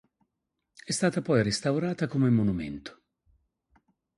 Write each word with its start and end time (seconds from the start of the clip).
È 0.83 0.91
stata 0.91 1.21
poi 1.21 1.43
restaurata 1.43 2.07
come 2.07 2.31
monumento. 2.31 3.03